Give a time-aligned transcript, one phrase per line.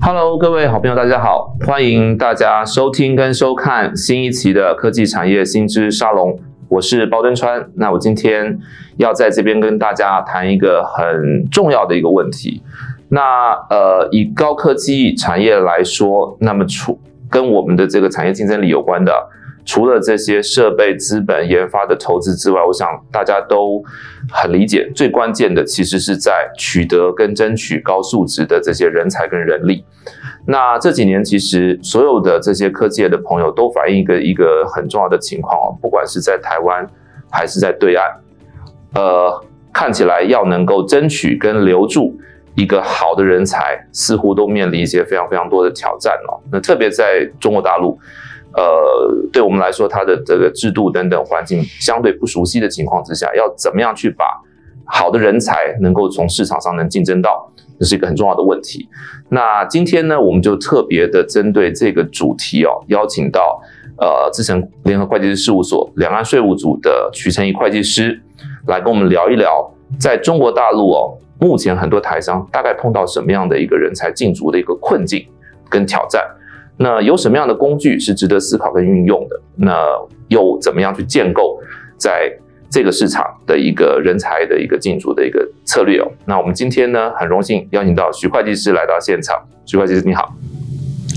[0.00, 6.38] Hello，各位好朋友，大家好，欢迎大家收听跟收看新一期的科技产业新知沙龙。
[6.68, 8.58] 我是包敦川，那我今天
[8.96, 12.62] 要在这边跟大家谈一个很重要的一个问题。
[13.10, 16.98] 那呃，以高科技产业来说，那么除
[17.28, 19.12] 跟我们的这个产业竞争力有关的，
[19.64, 23.82] 除了这些设备、资本、研发的投资之外，我想大家都
[24.30, 29.84] 很理解，最关键的其实是在取得跟争取高素质的这些人才跟人力。
[30.46, 36.84] 那这几年，其实所有的这些科技业的朋友都反映一个一个很重要的情况哦，不管是在台湾
[37.30, 38.10] 还是在对岸，
[38.94, 42.18] 呃，看起来要能够争取跟留住
[42.56, 46.42] 一个好的人才，似乎都面临一些非常非常多的挑战哦。
[46.50, 47.96] 那特别在中国大陆，
[48.54, 54.24] 呃，对我们来说，它的这个制度等等环境相对不熟悉的情况之下，要怎么样去把
[54.84, 57.48] 好的人才能够从市场上能竞争到？
[57.78, 58.88] 这是一个很重要的问题。
[59.30, 63.60] 那今天呢，我们就特别的针对这个主题哦，邀请到
[63.98, 68.22] 呃资诚联合会计师事务所两岸税务组的许承仪会计师
[68.68, 75.26] 来跟我们聊一聊，在中国大陆哦，目前很多台商大概碰到什么样的一个人才竞逐的一个困境
[75.68, 76.24] 跟挑战。
[76.76, 79.40] 那有什么样的工具是值得思考跟运用的？
[79.56, 79.86] 那
[80.28, 81.60] 又怎么样去建构
[81.96, 82.32] 在？
[82.74, 89.36] 这个市场的一个人才的一个进驻的一个策略哦，那我们今天呢，很荣幸邀请到徐会计师来到现场。
[89.66, 90.34] 徐会计师你好，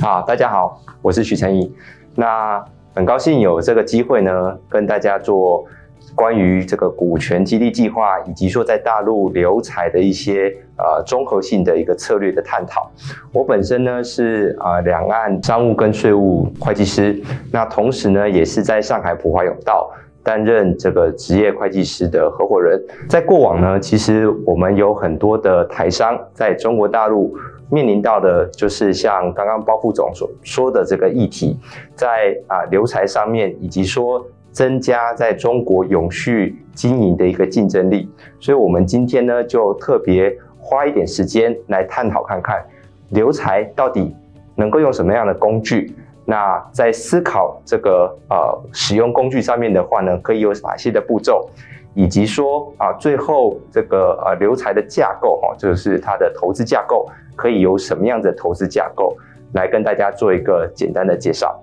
[0.01, 1.73] 好，大家好，我是许承仪。
[2.13, 2.61] 那
[2.93, 5.65] 很高兴有这个机会呢，跟大家做
[6.13, 12.91] 关于这个股权激励计划，以及说在大陆留才的一些呃综合性的一个策略的探讨。
[13.33, 17.19] 我本身呢是啊、两岸商务跟税务会计师，
[17.51, 19.89] 那同时呢也是在上海普华永道。
[20.23, 27.37] 担任这个职业会计师的合伙人，在过往呢，其实我们有很多的台商在中国大陆
[27.69, 31.59] 面临到的，就是像刚刚包副总所说的这个议题，
[31.95, 34.25] 在啊留才上面，以及说
[34.55, 42.63] 增加在中国永续经营的一个竞争力，所以我们今天呢，就特别花一点时间来探讨看看，
[43.09, 44.15] 留才到底
[44.55, 45.93] 能够用什么样的工具。
[46.23, 51.49] 那在思考这个呃使用工具上面的话呢，可以有哪些的步骤，
[51.93, 57.05] 以及说啊最后这个呃留才的架构哈，就是它的投资架构
[57.35, 59.17] 可以有什么样的投资架构，
[59.53, 61.61] 来跟大家做一个简单的介绍。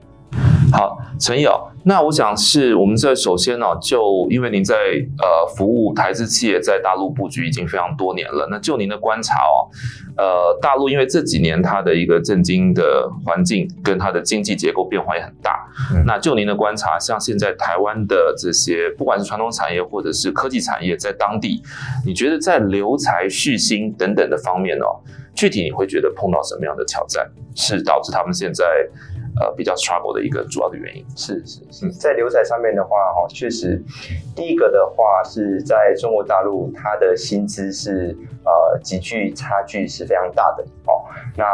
[0.72, 4.74] 好，承仪哦，那我想是我们这首先呢、哦，就因为您在
[5.18, 9.68] 呃服务台资企业在大陆布局已经非常多年了，那就您的观察哦，
[10.16, 21.62] 呃，大陆因为这几年它的一个政经的环境跟它的经济结构变化也很大，嗯、那就您的观察，像现在台湾的这些不管是传统产业或者是科技产业在当地，
[22.06, 24.96] 你觉得在留才续薪等等的方面哦，
[25.34, 28.64] 具体你会觉得碰到什么样的挑战，是导致他们现在？
[29.40, 33.82] 呃，比较 trouble 的一个主要的原因是是是，在留才上面的话，哈，确实，
[34.36, 41.04] 第一个的话是在中国大陆，它的薪资是呃极具差距是非常大的哦。
[41.36, 41.44] 那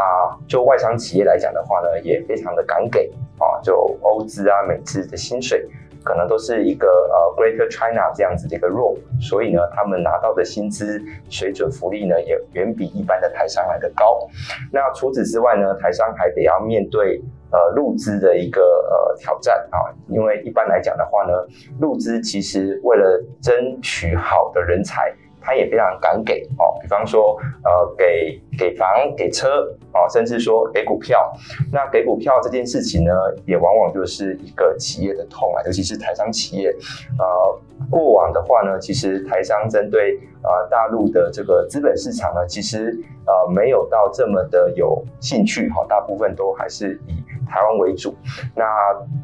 [0.48, 5.68] 就外商企业来讲的话呢，也非常的敢给啊，就欧资啊、美资的薪水。
[6.08, 10.98] 可能都是一个呃 Greater China 这样子的一个 role，所以呢，他们拿到的薪资
[11.28, 14.26] 水准、福利呢，也远比一般的台商来的高。
[14.72, 21.34] 那除此之外呢，台商还得要面对呃入资的一个呃挑战啊，因为一般来讲的话呢，
[21.78, 25.14] 入资其实为了争取好的人才。
[25.40, 31.32] 他也非常敢给哦，比方说，呃，给给房、给车啊，甚至说给股票。
[31.72, 33.12] 那给股票这件事情呢，
[33.46, 36.74] 也往往就是一个企业的痛啊，尤其是台商企业。
[37.18, 37.60] 呃，
[37.90, 47.12] 过往的话呢，其实台商针对呃大陆的这个资本市场呢，其实呃没有到这么的有兴趣哈，大部分都还是以。
[47.48, 48.14] 台湾为主，
[48.54, 48.64] 那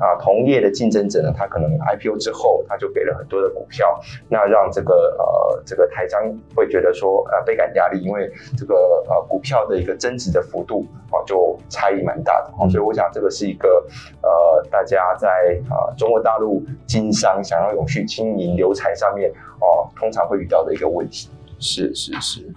[0.01, 6.23] 啊同业的竞争者呢，他可能 IPO 之后，他就给了很多的股票，那让这个呃这个台商
[6.57, 8.75] 会觉得说呃倍感压力，因为这个
[9.09, 13.85] 呃股票的一个增值的幅度啊就差异蛮大的，嗯、所以我想这个是一个
[14.23, 15.29] 呃大家在
[15.69, 21.29] 啊中国大陆经商想要永续经营留才上面哦、啊、通常会遇到的一个问题。
[21.61, 22.53] 是是是，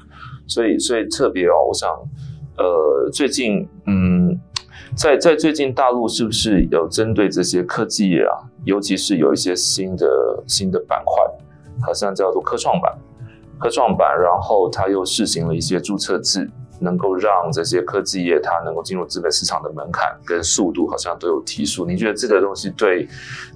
[0.47, 1.89] 所以所以特别哦，我想
[2.57, 4.16] 呃最近嗯。
[4.97, 8.33] 在在最近大陆是不是有针对这些科技业啊，
[8.65, 11.23] 尤其是有一些新的新的板块，
[11.85, 12.91] 好像叫做科创板，
[13.59, 16.49] 科创板，然后它又试行了一些注册制，
[16.79, 21.85] 能够让这些科技业它能够进入资本市场的门槛跟速度好像都有提速。
[21.85, 23.07] 你觉得这个东西对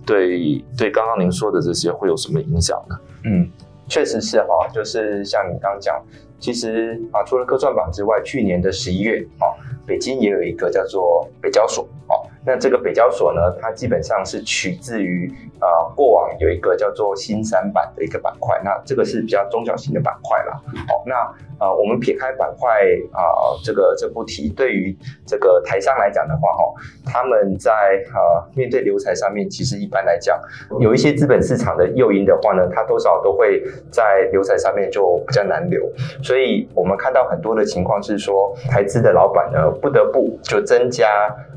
[0.05, 2.95] 对对刚刚您说的这些会有什么影响呢？
[3.25, 3.49] 嗯。
[3.89, 6.01] 确实是哈，就是像你刚刚讲，
[6.39, 9.51] 其实啊，除了科创板之外，去年的十一月啊，
[9.91, 12.15] 北京也有一个叫做北交所啊。
[12.45, 20.59] 那这个北交所呢，它基本上是取自于啊、过往有一个叫做新三板的一个板块，那这个是比较中小型的板块啦。
[20.87, 21.13] 好，那
[21.59, 22.81] 呃，我们撇开板块
[23.13, 23.21] 啊、
[23.63, 26.73] 这个这不提，对于这个台商来讲的话，哈，
[27.05, 27.71] 他们在
[28.11, 30.35] 呃面对留才上面，其实一般来讲，
[30.79, 35.87] 有一些资本市场的诱因的话呢，它多少都会在留才上面就比较难留，
[36.23, 41.07] 所以我们看到很多的情况是说，台资的老板呢，不得不就增加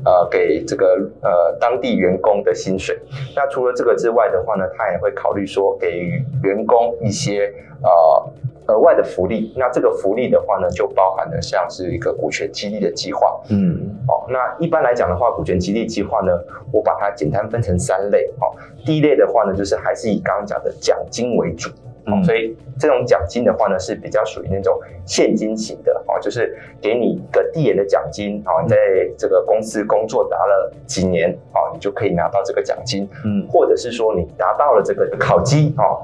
[0.05, 0.74] 呃给这。
[0.75, 2.99] 这个呃，当地员工的薪水。
[3.33, 7.49] 那除了这个之外的话呢，他也会考虑说，给予员工一些
[7.81, 9.53] 呃额外的福利。
[9.55, 13.39] 那这个福利的话呢，就包含了像是一个股权激励的计划。
[13.49, 16.33] 嗯，哦，那一般来讲的话，股权激励计划呢，
[16.73, 18.29] 我把它简单分成三类。
[18.41, 18.51] 哦，
[18.85, 21.69] 第一类的话呢，就是还是以刚刚讲的奖金为主。
[22.07, 28.77] 嗯，所以这种奖金的话呢，是比较属于那种现金型的哦，就是给你一个递延的奖金啊，你在
[29.17, 33.09] 这个公司工作达了几年啊，你就可以拿到这个奖金。
[33.23, 35.97] 嗯，或者是说你达到了这个考绩啊，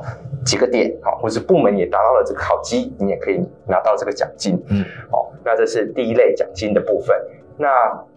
[0.43, 4.61] 几个点啊，或者是部门也达到了这个考绩，你也可以拿到这个奖金。
[4.69, 7.15] 嗯，好，那这是第一类奖金的部分。
[7.57, 7.67] 那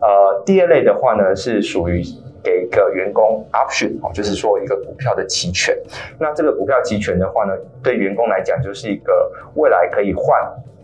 [0.01, 2.03] 呃，第二类的话呢，是属于。
[2.45, 5.75] 给一个员工 option 哦，就是说一个股票的期权。
[6.19, 10.39] 那这个股票期权的话呢，对员工来讲就是一个未来可以换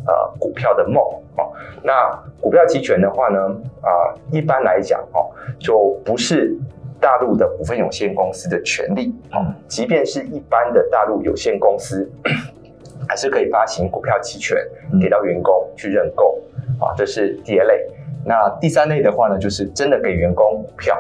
[0.07, 0.97] 呃股票的梦
[1.37, 1.53] 哦。
[1.83, 2.11] 那
[2.41, 3.39] 股票期权的话呢，
[3.83, 5.29] 啊、呃，一般来讲哦，
[5.59, 6.57] 就不是
[6.99, 9.45] 大陆的股份有限公司的权利哦。
[9.69, 12.11] 即便是一般的大陆有限公司，
[13.07, 14.57] 还是可以发行股票期权
[15.01, 16.41] 给到员工去认购
[16.81, 16.95] 啊。
[16.97, 17.87] 这是第二类。
[18.25, 20.99] 那第三类的话呢，就是真的给员工股票。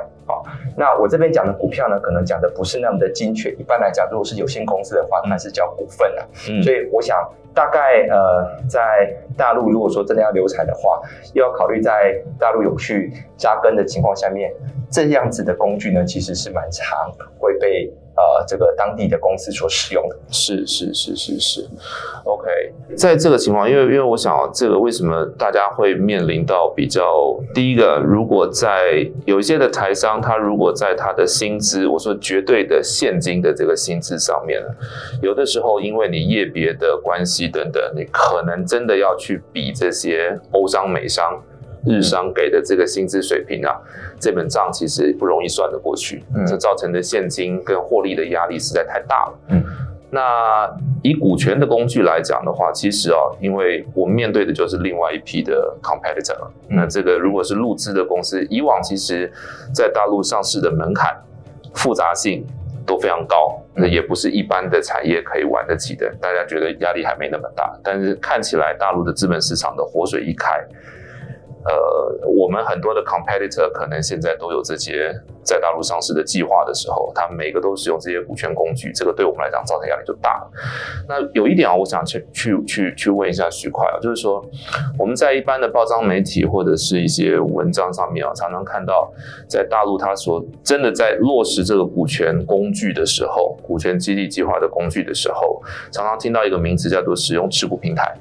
[0.81, 3.51] 那我这边讲的股票呢，可能讲的不是那么的精确。
[3.59, 6.25] 一般来讲，如果是有限公司的话，它是叫股份啊。
[6.49, 7.15] 嗯，所以我想
[7.53, 11.03] 大概呃，在大陆如果说真的要留产的话，
[11.35, 14.51] 又要考虑在大陆有去扎根的情况下面，
[14.91, 17.93] 这样子的工具呢，其实是蛮常会被。
[18.21, 20.17] 呃，这个当地的公司所使用的。
[20.31, 21.69] 是是是是是
[22.25, 22.49] ，OK，
[22.97, 27.03] 在这个情况，因为因为我想，这个为什么大家会面临到比较
[27.55, 34.61] 第一个，如果在有一些的台商，他如果在他的薪资，我说绝对的现金的这个薪资上面，
[35.23, 41.43] 有的时候因为你业别的关系等等，你可能真的要去比这些欧商、美商。
[41.87, 43.75] 日商给的这个薪资水平啊，
[44.19, 49.39] 这本账其实不容易算得过去，嗯，这造成的现金跟获利的压力实在太大了。
[49.49, 49.63] 嗯，
[50.11, 50.71] 那
[51.03, 59.33] 以股权的工具来讲的话，其实啊，因为我们面对的就是另外一批的 competitor，嗯，那这个如果是入资的公司，以往其实
[59.73, 61.17] 在大陆上市的门槛、
[61.75, 62.45] 复杂性
[62.85, 66.13] 都非常高，那也不是一般的产业可以玩得起的。
[66.21, 70.63] 大家觉得压力还没那么大，但是看起来大陆的资本市场的活水一开。
[71.65, 80.51] 呃，我们很多的 competitor 可能现在都有这些在大陆上市的计划的时候，他每个都使用这些股权工具，这个对我们来讲造成压力就大了。
[81.07, 84.43] 那有一点啊，我想去去去去问一下徐快啊，就是说
[84.99, 89.13] 我们在一般的报章媒体或者是一些文章上面啊，常常看到
[89.47, 95.61] 在大陆他说真的在落实这个股权工具的时候，股权激励计划的工具的时候，
[95.93, 98.17] 常常听到一个名词叫做使用持股平台。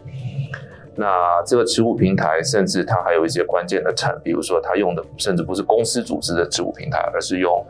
[1.00, 7.65] 那这个持股平台，甚至它还有一些关键的层，比如说它用的甚至不是公司组织的持股平台，而是用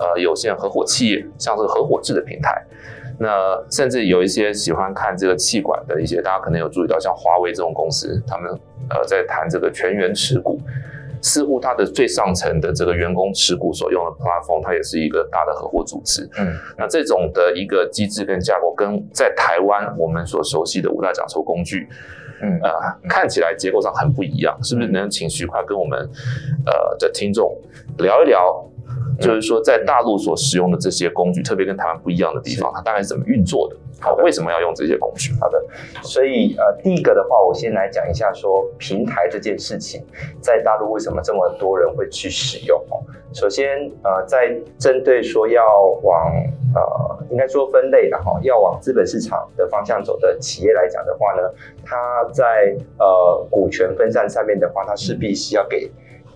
[0.00, 2.60] 呃有限合伙企业，像这个合伙制的平台。
[3.20, 8.50] 那甚至有一些喜欢看这个企管的一些，大家可能有注意到，像华为这种公司，他们
[8.90, 10.58] 呃在谈这个全员持股，
[11.20, 16.28] 似乎它的最上层的这个员工持股所用的 platform，它也是一个大的合伙组织。
[16.36, 21.88] 嗯，那这种的一个机制跟架构，跟在台湾我们所熟悉的五大讲酬工具。
[22.42, 22.68] 嗯啊、
[23.02, 25.98] 呃，看起来结构上很不一样，是不是能请许快跟我们
[26.66, 27.56] 呃的听众
[27.98, 28.64] 聊一聊，
[29.22, 33.76] 就是说在大陆所使用的这些工具，特别跟台湾不一样的地方，它大概是怎么运作的？
[34.00, 35.32] 好，为什么要用这些工具？
[35.40, 35.64] 好的，
[36.02, 40.04] 所以呃，第一个的话，我先来讲一下说平台这件事情，
[40.40, 42.98] 在大陆为什么这么多人会去使用哦？
[43.32, 45.62] 首先呃，在针对说要
[46.02, 46.32] 往
[46.74, 51.42] 呃，应该说分类的哈，要往资本市场的方向走的企业来讲的话呢，
[51.84, 55.88] 它在呃股权分散上面的话，它势必是要给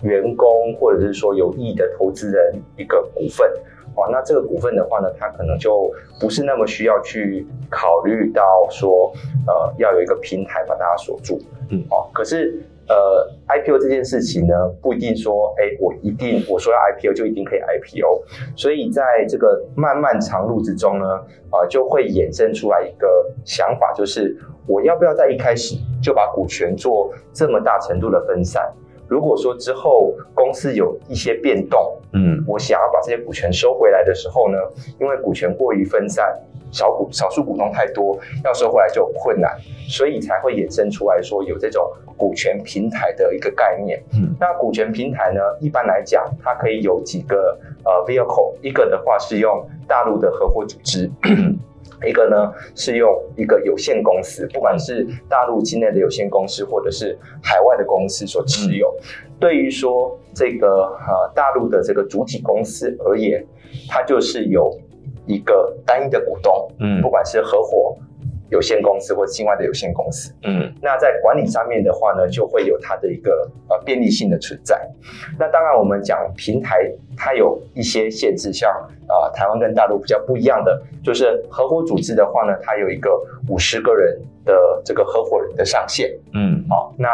[0.03, 3.51] 员工或者是说有意的投资人一个股份。
[3.99, 9.11] 哦，那这个股份的话呢，它可能就不是那么需要去考虑到说，
[9.47, 11.41] 呃，要有一个平台把大家锁住。
[11.71, 18.23] 嗯，哦，可是呃，IPO 这件事情呢，不一定说，哎，我一定我说要 IPO 就一定可以 IPO，
[18.55, 21.07] 所以在这个漫漫长路之中呢，
[21.49, 24.37] 啊、呃，就会衍生出来一个想法，就是
[24.67, 28.71] 我要不要在一开始就把股权做这么大程度的分散？
[29.09, 34.59] 如果说之后公司有一些变动，嗯，我想要把这些股权收回来的时候呢，
[34.99, 36.35] 因为股权过于分散，
[36.73, 39.51] 少股少数股东太多，要收回来就有困难，
[39.89, 44.03] 所以才会衍生出来说有这种股权平台的一个概念。
[44.15, 51.11] 嗯，那股权平台呢，一般来讲，它可以有几个呃 vehicle，一个的话是用大陆的合伙组织。
[52.05, 58.95] 一个呢是用一个有限公司，不管是大陆境内的有限公司，或者是海外的公司所持有。
[59.39, 63.45] 对于说这个呃大陆的这个主体公司而言，
[63.89, 64.75] 它就是有
[65.27, 67.97] 一个单一的股东，嗯，不管是合伙
[68.49, 74.89] 有限公司或境外的有限公司，嗯，那在管理上面的话呢，就会有它的一个呃便利性的存在。
[75.39, 78.71] 那当然，我们讲平台，它有一些限制，像
[79.09, 87.09] 啊、呃、台湾跟大陆比较不一样的，就是合伙组织的话呢，它有一个五十个人的这个合伙人的上限，嗯，好，那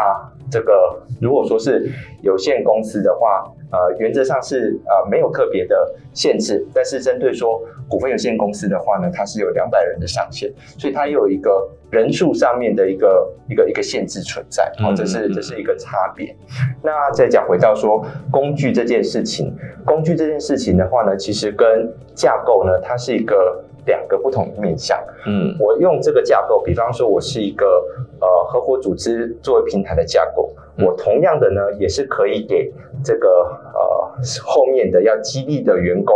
[0.52, 1.90] 这个如果说是
[2.20, 7.60] 有限公司的话，呃，原则上是呃没有特别的限制，但是针对说。
[7.88, 16.34] 股份有限公司的话呢，它是有两百人的上限，所以它又有一个人数上面的一个一个一个限制存在，哦，这是这是一个差别。
[16.82, 19.54] 那再讲回到说工具这件事情，
[19.84, 24.98] 工具这件事情的话呢，其实跟架构呢，它是一个两个不同的面向。
[25.26, 27.84] 嗯，我用这个架构，比方说我是一个
[28.20, 32.72] 呃合伙组织作为平台的架构，我同样的呢，也是可以给
[33.04, 33.28] 这个
[33.74, 34.02] 呃。
[34.44, 36.14] 后面的要激励的员工，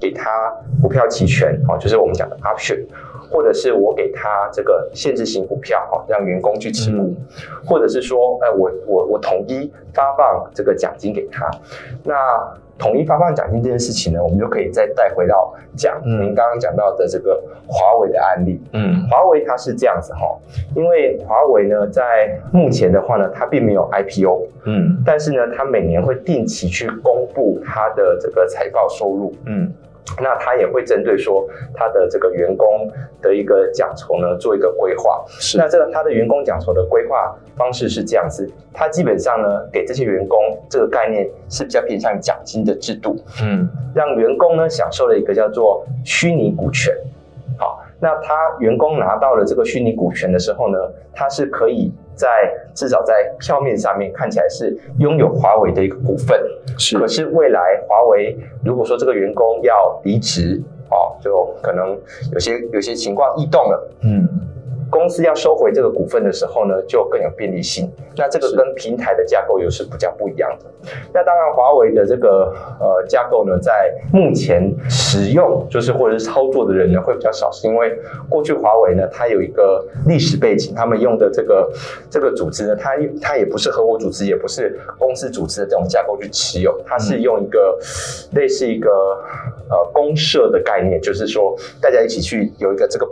[0.00, 2.84] 给他股票期权，哦，就是我们讲的 option，
[3.30, 7.16] 或者是我给他这个限制型股票，哈，让员工去持股，嗯、
[7.66, 11.50] 或者是说，哎，我我我统一发放这个奖金给他，
[12.04, 12.14] 那。
[12.78, 18.60] 统一发放奖金这件事情呢，我们就可以再带回到讲您刚刚讲到的这个华为的案例。
[18.74, 20.36] 嗯，华为它是这样子哈，
[20.74, 24.46] 因为华为呢，在目前的话呢，它并没有 IPO。
[24.66, 29.32] 嗯，但是呢，它每年会定期去公布它的这个财报收入。
[29.46, 29.72] 嗯。
[30.22, 32.88] 那他也会针对说他的这个员工
[33.20, 35.24] 的一个奖酬呢，做一个规划。
[35.28, 35.58] 是。
[35.58, 40.38] 那这个他的员工奖酬的规划方式是这样子，他基本上呢，给这些员工
[40.70, 43.16] 这个概念是比较偏向奖金的制度。
[43.42, 43.68] 嗯。
[43.94, 46.94] 让员工呢享受了一个叫做虚拟股权。
[47.58, 50.78] 好，那他员工拿到了这个虚拟股权的时候呢，
[51.12, 51.92] 他是可以。
[52.16, 56.34] 在至少在票面上面看起来是拥有华为的一个股份，
[56.78, 56.96] 是。
[56.98, 58.34] 可是未来华为
[58.64, 60.58] 如果说这个员工要离职，
[60.90, 61.94] 哦，就可能
[62.32, 64.26] 有些有些情况异动了，嗯。
[64.96, 67.90] 公司要收回这个股份的时候呢，就更有便利性。
[68.16, 70.90] 那这个跟平台的架构又是比较不一样的。
[71.12, 77.98] 那当然，华为的这个呃架构呢，在目前使用就是或者是操作的人呢会比较少，是因为
[78.28, 81.70] 过去华为呢它有一个历史背景，他们用的这个
[82.10, 87.78] 这个组织呢，它它也不是合伙组织，也不是公司组织的这种架构去持有，它是用一个
[88.34, 88.90] 类似一个
[89.68, 93.06] 呃公社的概念，就是说大家一起去有一个这个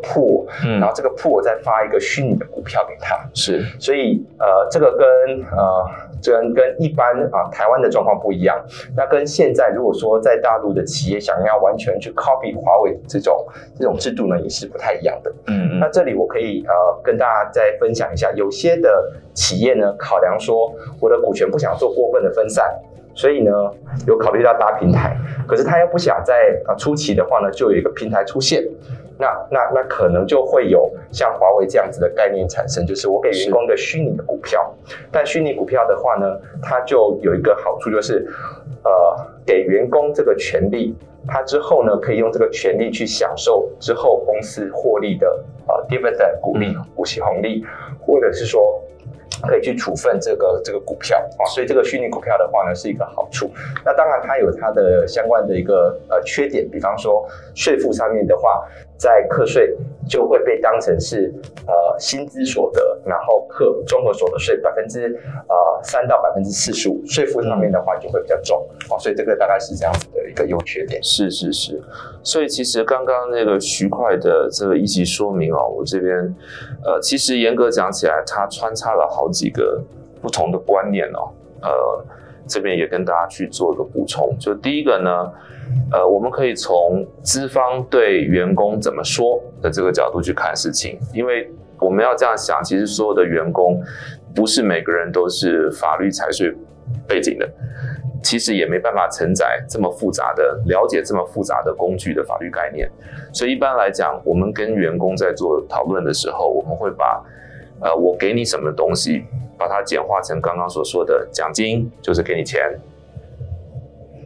[0.64, 5.06] 嗯，然后这个 pool 再发一个虚拟的股票给他，是，所以呃，这个跟
[5.50, 5.86] 呃，
[6.22, 8.62] 跟跟一般啊台湾的状况不一样。
[8.96, 13.46] 那跟现在如果说在大陆的企业想要完全去 copy 华为这种
[13.78, 15.32] 这种制度呢，也是不太一样的。
[15.46, 22.72] 嗯，嗯，那这里我可以呃跟大家再分享一下，有些的企业呢考量说我的股权不想做过分的分散，
[23.14, 23.52] 所以呢
[24.06, 25.16] 有考虑到搭平台，
[25.46, 28.64] 可是他又不想在啊初期的话呢就有一个平台出现。
[29.16, 34.74] 那那那可能就会有像华为这样子的概念产生，就是我给员工的虚拟的股票，
[35.12, 36.26] 但虚拟股票的话呢，
[36.60, 38.26] 它就有一个好处，就是
[38.82, 38.90] 呃
[39.46, 40.96] 给员工这个权利，
[41.28, 47.64] 他之后呢可以用这个权利去享受之后公司获利的呃 dividend 股利股息红利，
[48.00, 48.73] 或者是说。
[49.46, 53.50] 可以去处分这个这个股票啊，所以这个虚拟股票的话呢，是一个好处。
[53.84, 59.76] 那当然它有它的相关的一个呃缺点，比方说税负上面的话，在课税
[60.08, 61.32] 就会被当成是
[61.66, 65.06] 呃薪资所得，然后课综合所得税百分之
[65.48, 71.02] 呃三到百分之四十五，税负上面的话就会比较重哦，所以这个大概是这样子的一个优缺点。
[71.02, 71.80] 是是是，
[72.22, 76.34] 所以其实刚刚那个徐会的这个一级说明啊，我这边
[76.84, 79.82] 呃其实严格讲起来，它穿插了好几个
[80.20, 81.32] 不同的观念哦，
[81.62, 82.04] 呃
[82.46, 85.32] 这边也跟大家去做一个补充，就第一个呢。
[85.92, 93.80] 呃，我们可以从资方对员工怎么说的这个角度去看事情，因为我们要这样想，其实所有的员工
[94.34, 96.52] 不是每个人都是法律财税
[97.06, 97.48] 背景的，
[98.22, 102.90] 其实也没办法承载这么复杂的了解这么复杂的工具的法律概念。
[103.32, 107.22] 所以一般来讲，我们跟员工在做讨论的时候，我们会把
[107.80, 109.24] 呃我给你什么东西，
[109.58, 112.60] 把它简化成刚刚所说的奖金，就是给你钱；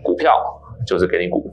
[0.03, 1.53] 股票就是给你股。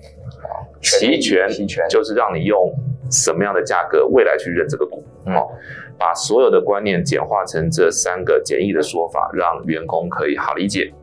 [0.82, 1.48] 期权，
[1.89, 2.72] 就是让你用
[3.12, 10.94] 什么样的价格未来去认这个股，哦、嗯，把所有的观念简化成这三个简易的说法，让员工可以好理解。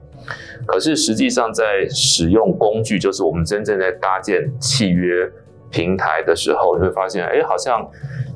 [0.66, 5.28] 可是实际上在使用工具，就是我们真正在搭建契约
[5.68, 7.84] 平台的时候，你会发现，哎，好像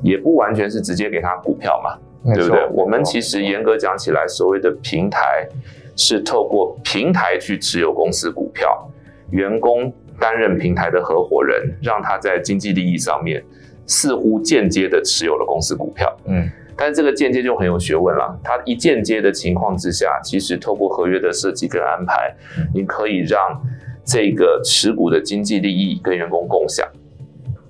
[0.03, 1.97] 也不完全是直接给他股票嘛，
[2.35, 2.67] 对不对？
[2.73, 5.47] 我们其实严格讲起来，所谓的平台
[5.95, 8.86] 是透过平台去持有公司股票，
[9.31, 9.93] 员工。
[10.19, 13.39] 担任平台的合伙人，让他在经济利益上面
[13.85, 16.11] 似乎间接的持有了公司股票。
[16.25, 18.35] 嗯，但是这个间接就很有学问了。
[18.43, 22.33] 他一间接的情况之下，其实透过合约的设计跟安排，
[22.73, 23.61] 你可以让
[24.03, 26.87] 这个持股的经济利益跟员工共享。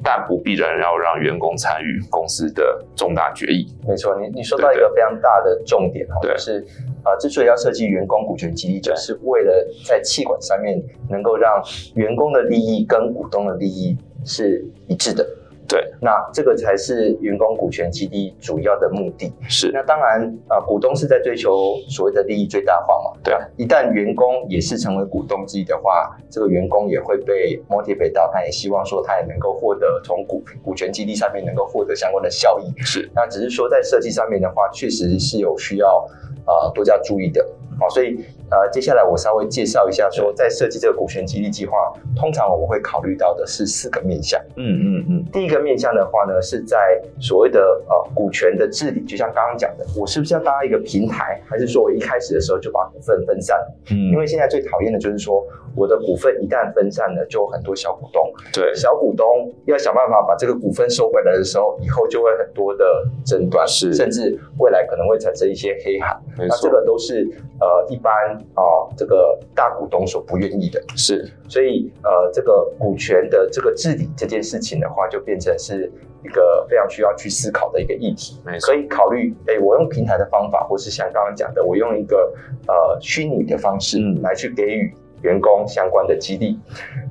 [0.08, 3.68] 但不必然要让员工参与公司的重大决议。
[3.86, 6.66] 没错，你你说到一个非常大的重点哈，就是
[7.04, 11.62] 啊、呃，之所以要设计员工股权激励，就是为了在气管上面能够让
[11.96, 15.28] 员工的利益跟股东的利益是一致的。
[15.68, 19.34] 对，那这个才是员工股权激励主要的目的。
[19.50, 23.20] 是，那当然啊、呃，股东是在追求所谓的利益最大化嘛。
[23.22, 32.72] 对啊，一旦员工也是成为股东之一的话，这个员工也会被 motivate 到，他也希望说他也能够获得从股股权激励上面能够获得相关的效益。
[32.78, 36.08] 是，那只是说在设计上面的话，确实是有需要
[36.46, 37.46] 啊、呃、多加注意的。
[37.80, 38.18] 好，所以
[38.50, 44.42] 呃，接下来我稍微介绍一下，说在设计这个股权激励计划，通常我们会考虑到的是四个面向。
[44.56, 45.26] 嗯嗯嗯。
[45.32, 53.58] 第一个面向的话呢，是在所谓的呃股权的治理，就像刚刚讲的，我是不是要搭一个平台，还是说我一开始的时候就把股份分散？
[53.92, 55.46] 嗯，因为现在最讨厌的就是说，
[55.76, 58.32] 我的股份一旦分散了，就有很多小股东。
[58.54, 59.26] 对，小股东
[59.66, 62.86] 要想办法把这个股份收回来的时候，以后就会很多的
[63.26, 66.20] 争端，是，甚至未来可能会产生一些黑函。
[66.38, 66.50] 没错。
[66.50, 67.28] 那这个都是
[67.60, 68.14] 呃一般
[68.54, 70.82] 啊、呃、这个大股东所不愿意的。
[70.96, 75.92] 是，所以呃这个股权的这个治理这件事情的话，就变成是
[76.24, 78.40] 一个非常需要去思考的一个议题。
[78.46, 78.74] 没错。
[78.74, 82.34] 可以考虑，哎，我用平台的方法，或是像刚刚讲的，我用一个
[82.68, 84.94] 呃虚拟的方式来去给予。
[85.24, 86.60] 员工相关的激励，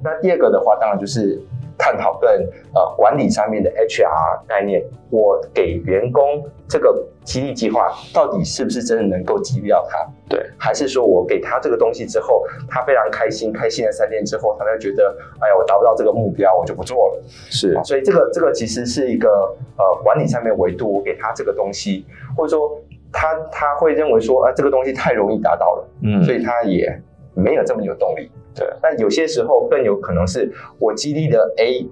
[0.00, 1.36] 那第二个的话，当然就是
[1.76, 2.30] 探讨跟
[2.72, 4.80] 呃管理上面的 HR 概念。
[5.10, 9.98] 我给员工这个激励计划，到底是不是真的能够激励到他？
[10.28, 17.22] 对，还是说我给他这个东西之后，他非常开心，开心了三天之后，他就觉得，哎呀，我达不到这个目标，我就不做了。
[17.26, 19.28] 是，所以这个这个其实是一个
[19.76, 22.80] 呃管理上面维度，我给他这个东西，或者说
[23.12, 27.02] 他他会认为说，啊，这个东西太容易达到了，嗯，所以他也。
[27.38, 28.66] 没有这么有动力，对。
[28.80, 31.86] 但有些时候更有可能是我激励的 A，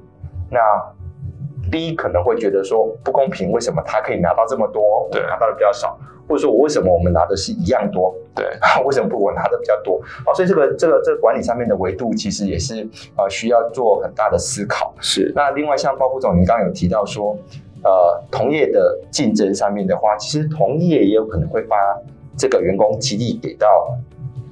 [0.50, 0.58] 那
[1.70, 5.98] B 可能会觉得说不公平，为什么他可以拿到这么多，我拿到的比较少？
[6.26, 8.14] 或者说我为什么我们拿的是一样多？
[8.34, 8.46] 对，
[8.84, 10.00] 为什么不我拿的比较多？
[10.24, 14.94] 好，所以这个这个这个管理上面的维度其实也是呃需要做很大的思考。
[15.00, 15.32] 是。
[15.34, 17.36] 那另外像包副总，您刚刚有提到说，
[17.82, 21.76] 呃，同业的竞争上面的话，其实同业也有可能会发
[22.38, 23.68] 这个员工激励给到。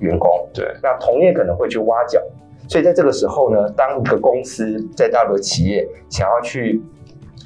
[0.00, 2.20] 员工对，那同业可能会去挖角，
[2.66, 6.82] 所以在这个时候呢，当一个公司在大陆的企业想要去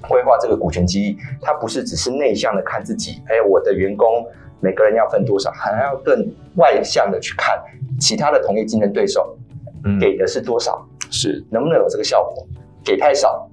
[0.09, 4.27] 规划这个股权激励，它不是只是内向的看自己，哎，我的员工
[4.61, 7.61] 每个人要分多少，还要更外向的去看
[8.01, 9.37] 其他的同业竞争对手
[10.01, 12.47] 给的是多少，嗯、是能不能有这个效果？
[12.85, 13.49] 给太少，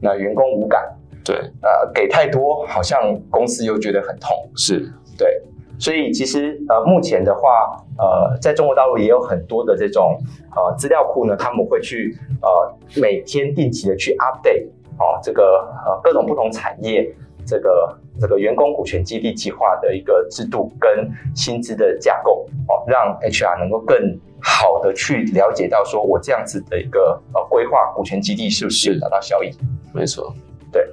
[0.00, 0.82] 那员工无感；
[1.24, 4.30] 对，呃，给太多，好像公司又觉得很痛。
[4.56, 5.42] 是对。
[5.80, 10.20] 所以其实呃，目前的话，呃，在中国大陆也有很多的这种
[10.56, 14.66] 呃资料库呢，他们会去呃每天定期的去 update
[14.98, 17.08] 哦、呃，这个呃各种不同产业
[17.46, 23.96] 这个这个员工股权激励计划的一个制度跟薪资的架构哦、呃，让 HR 能够更
[24.40, 29.50] 好的去了解到说我这样子的一个呃规划股权激励是不是达到效益？
[29.92, 30.34] 没错，
[30.72, 30.86] 对。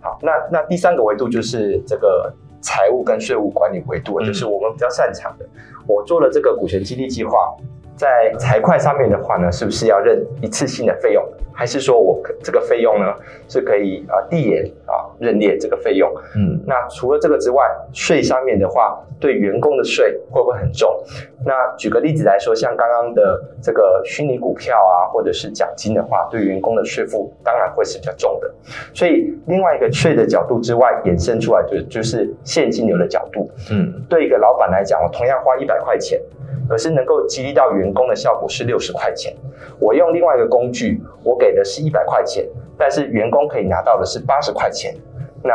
[0.00, 2.32] 好，那那第三个维度就是这个。
[2.62, 5.46] 财务跟税务管理维度，就是我们比较擅长的。
[5.86, 7.54] 我做了这个股权激励计划，
[7.96, 13.14] 在财会上面的话呢，是不是要认一次性的费用，还是说我这个费用呢
[13.48, 16.12] 是可以啊递延啊认列这个费用？
[16.36, 21.02] 嗯，那除了这个之外，税上面的话，对员工的税会不会很重？
[21.42, 28.54] 那举个例子来说，像刚刚的这个虚拟股票啊，或者是奖金的话，对员工的税负当然会是比较重的。
[28.92, 33.50] 所以另外一个税的角度之外，衍生出来就就是现金流的角度。
[33.70, 36.20] 嗯，对一个老板来讲，我同样花一百块钱。
[36.68, 39.34] 可是能够激励到员工的效果是六十块钱。
[39.78, 42.46] 我用另外一个工具，我给的是一百块钱，
[42.78, 44.94] 但是员工可以拿到的是八十块钱。
[45.42, 45.54] 那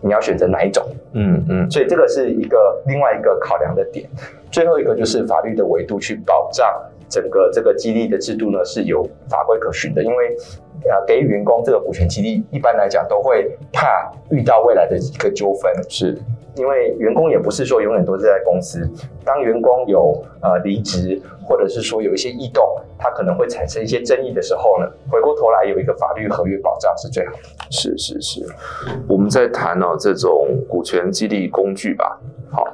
[0.00, 0.84] 你要选择哪一种？
[1.12, 1.70] 嗯嗯。
[1.70, 4.08] 所以这个是一个另外一个考量的点。
[4.50, 6.72] 最后一个就是法律的维度去保障
[7.08, 10.02] 整个这个激励的制度呢，是有法规可循的。
[10.02, 10.36] 因为
[10.88, 15.72] 啊，给予员工这个股权激励，一般来讲都会怕遇到未来的一个纠纷。
[15.88, 16.16] 是。
[16.58, 18.88] 因为员工也不是说永远都是在公司，
[19.24, 22.64] 当员工有呃离职，或者是说有一些异动，
[22.98, 27.38] 他可能会产生一些争议的时候呢，回过头来有一个法律合约保障是最好的。
[27.70, 28.46] 是是是，
[29.08, 32.18] 我们在谈哦这种股权激励工具吧，
[32.50, 32.66] 好，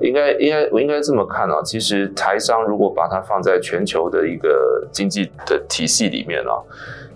[0.00, 6.64] 应该应该我应该这么看哦，其实台商如果把它放在全球的一个经济的体系里面哦，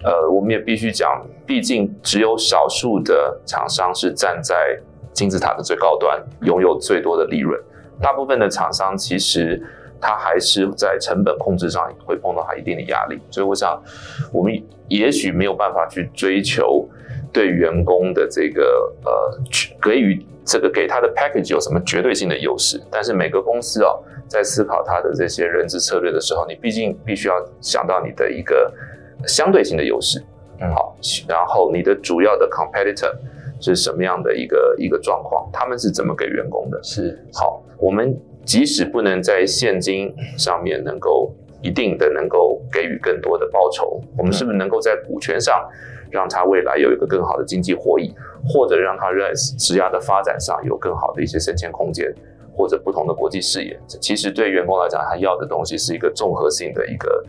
[0.05, 4.79] 呃，我们也必须讲，毕竟只有少数的厂商是站在。
[5.23, 7.57] 金字塔的最高端，拥有最多的利润。
[8.01, 9.63] 大部分的厂商其实
[10.01, 13.81] 它还是在成本控制上会碰到它一定的压力，所以我想，
[14.33, 14.53] 我们
[14.89, 16.89] 也许没有办法去追求
[17.33, 19.39] 对员工的这个呃
[19.81, 22.83] 给予这个给他的 package 有什么绝对性的优势。
[22.91, 28.75] 但是每个公司哦，在思考他的这些人资策略的时候，你毕竟必须要想到你的一个
[29.25, 30.21] 相对性的优势。
[30.61, 30.97] 嗯，好，
[31.29, 33.15] 然后你的主要的 competitor。
[33.63, 35.49] 是什么样的一个一个状况？
[35.53, 36.79] 他们是怎么给员工的？
[36.83, 45.65] 是好，我们即使不能在现金上面能够一定的能够给予更多的报酬，我们是不是能够在股权上
[46.11, 48.13] 让他未来有一个更好的经济获益，
[48.45, 52.13] 或者让他在职涯的发展上有更好的一些升迁空间？
[52.55, 57.25] 或者不同的国际视野，其实对员工来讲，他要的东西是一个综合性的一个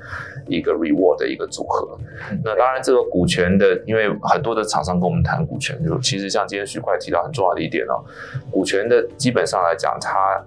[0.48, 1.98] 一个 reward 的一个组合。
[2.44, 8.04] 那当然，这个股权的，因为很多的厂商跟我们谈股权，就其实像今天徐会提到很重要的一点哦，
[8.52, 10.44] 股权的基本上来讲，他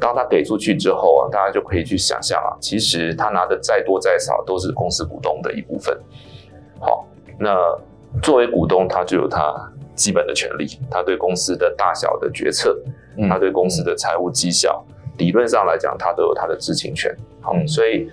[0.00, 5.94] 当他给出去之后啊，大家就可以去想象啊，其实他拿的再多再少，都是公司股东的一部分。
[6.80, 7.06] 好，
[7.38, 7.54] 那
[8.22, 9.54] 作为股东，他就有他
[9.94, 12.74] 基本的权利，他对公司的大小的决策。
[13.28, 17.14] 他对公司的财务绩效，嗯、理论上来讲，他都有他的知情权。
[17.40, 18.08] 好，嗯、所以，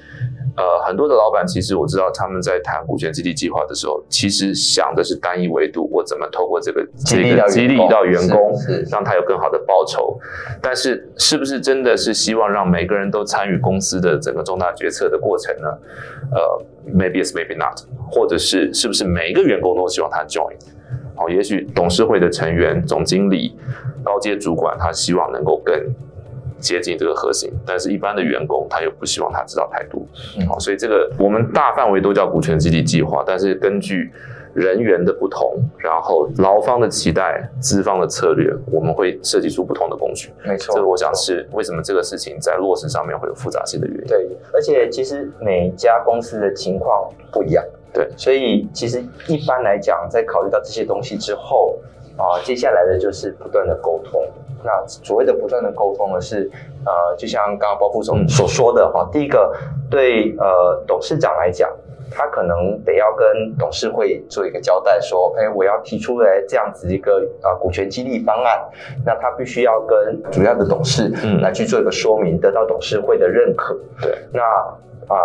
[0.58, 8.54] 呃，很多的老板其实我知道，他们在谈股权激励计划的时候，其实想的是单一维度，我怎么透过这个这个激励到员工，
[8.92, 10.20] 让他有更好的报酬。
[10.62, 15.70] 但是，是不是真的是希望让每个人都参与公司的整个重大决策的过程呢？
[16.34, 17.80] 呃，maybe is maybe not，
[18.12, 20.54] 或者是是不是每一个员工都希望他 join？
[21.16, 23.58] 好，也许董事会的成员、总经理。
[24.04, 25.76] 高阶主管他希望能够更
[26.60, 30.00] 接近这个核心，但是一般的员工他又不希望他知道太多。
[30.48, 34.12] 好，所以这个我们大范围都叫股权激励计划，但是根据
[34.54, 40.30] 人员的不同，然后劳方的期待、资方的策略，我们会设计出不同的工具。
[40.46, 44.08] 没错，这个我想是为什么这个事情在落实上面会有复杂性的原因。
[44.08, 47.66] 对，而且其实每一家公司的情况不一样。
[47.92, 51.76] 对，所以其实一般来讲，在考虑到这些东西之后。
[52.18, 54.22] 啊，接下来的就是不断的沟通。
[54.64, 56.50] 那所谓的不断的沟通呢，是
[56.86, 59.52] 呃，就像刚刚包副总所说的哈，第一个
[59.90, 61.68] 对呃董事长来讲，
[62.12, 68.62] 他可能得要跟董事会做一个交代，说，哎，我要提出来这样子一个呃股权激励方案，
[69.04, 73.76] 那他必须要跟主要的董事来去做一个说明，得到董事会的认可。
[74.02, 74.42] 对，那
[75.08, 75.18] 啊。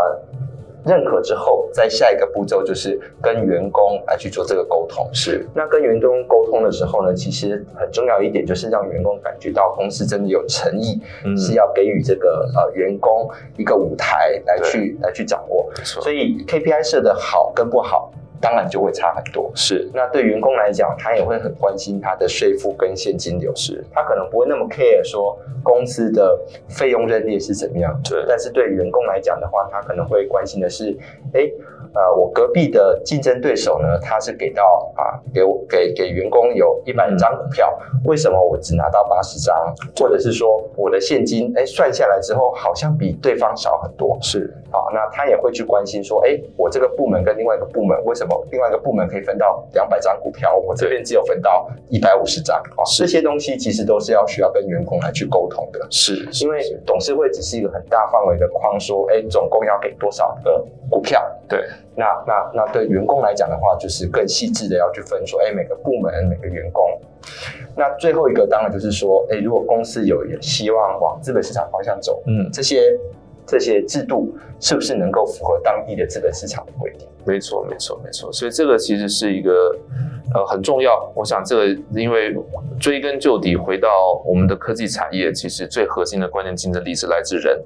[0.86, 5.08] 认可之后，在下一个步骤就是跟员工来去做这个沟通。
[5.12, 15.68] 是，那跟员工沟通的时候呢，其实很重要一点就是让员工感觉到公司真的有诚意，嗯、是要给予这个呃员工一个舞台来去来去掌握。
[15.82, 18.12] 所以 KPI 设的好跟不好。
[18.40, 19.50] 当然就会差很多。
[19.54, 23.52] 是，那对员工来讲，他也会很关心他的税负跟现金流。
[23.54, 27.98] 是，他可能不会那么 care 说公司的费用认列是怎么样。
[28.04, 30.96] 对，但是对员工来讲的话，他可能会关心的是，
[31.32, 31.48] 哎，
[31.96, 39.74] 呃，我隔壁的竞争对手呢，他是给到啊，给我给给员工有一百张股票，为什么我只拿到八十张？
[39.96, 44.18] 或者是说我的现金，哎，算下来之后好像比对方少很多？
[44.20, 52.58] 是啊，那他也会去关心说，哎，我这个部门跟另外一个部门，为什么另外一个部门可以分到两百张股票，我这边只有分到一百五十张？
[52.58, 55.80] 啊，这些东西其实都是要需要跟员工来去沟通的。
[55.90, 61.24] 是，因为董事会只是一个很大范围的框，说，哎，总共要给多少个股票？
[61.48, 61.66] 对。
[61.96, 66.86] 那那那对员工来讲的话，就是更细致的要去分说，哎，每个部门每个员工。
[67.74, 72.96] 那最后一个当然就是说，哎，如果公司有希望往资本市场方向走，嗯，这些
[73.46, 77.08] 这些制度是不是能够符合当地的资本市场的规定？
[77.24, 78.32] 没错，没错，没错。
[78.32, 79.74] 所以这个其实是一个
[80.34, 81.10] 呃很重要。
[81.14, 82.34] 我想这个因为
[82.78, 83.88] 追根究底，回到
[84.24, 87.60] 我们的科技产业，其实最核心的关键竞争力是来自人。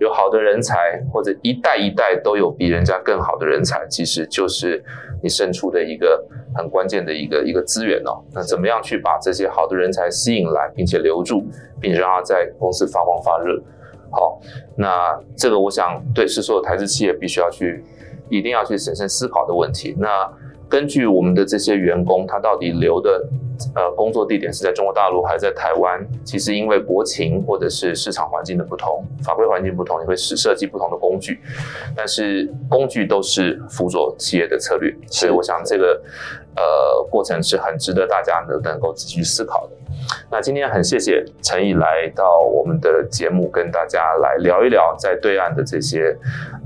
[0.00, 4.82] 有好的人才，或者一代一代都有比人家更好的人才，其实就是
[5.22, 8.22] 你胜出的一个很关键的一个一个资源哦。
[8.32, 11.44] 那怎么样去把这些好的人才吸引来，并且留住，
[11.80, 13.60] 并且让他在公司发光发热？
[14.10, 14.40] 好，
[14.76, 17.84] 那这个我想对是所有台资企业必须要去，
[18.30, 19.94] 一定要去审慎思考的问题。
[19.98, 20.26] 那
[20.68, 23.28] 根据我们的这些员工，他到底留的。
[23.74, 26.00] 呃，工作地点是在中国大陆还是在台湾？
[26.24, 31.40] 其实因为国情或者是市场环境的不同，法规环境不同，你会设设计不同的工具，
[31.96, 36.00] 但是工具都是辅佐企业的策略，所以我想这个
[36.54, 39.72] 呃过程是很值得大家能能够仔细思考的。
[40.30, 46.16] 那今天很谢谢陈毅来到我们的节目，跟大家来聊一聊在对岸的这些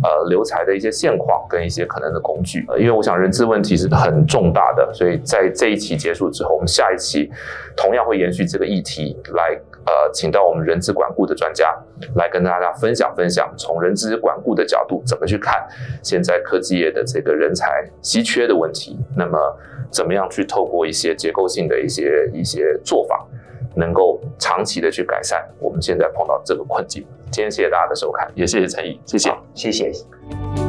[0.03, 2.67] 呃留才的一些现况跟一些可能的工具。
[2.79, 7.31] 因为我想人质问题是很重大的，所以在这一期结束之后，我们下一期
[7.77, 11.77] 同样会延续这个议题来呃，请到我们人资管顾的专家
[12.15, 15.67] 来跟大家分享分享，从人资管顾的角度怎么去看
[16.03, 18.99] 现在科技业的这个人才稀缺的问题。
[19.17, 19.39] 那么
[19.91, 23.27] 怎么样去透过一些结构性的一些一些做法，
[23.75, 27.05] 能够长期的去改善我们现在碰到这个困境。
[27.31, 30.62] 今天谢谢大家的收看，也谢谢陈毅，谢谢，谢谢。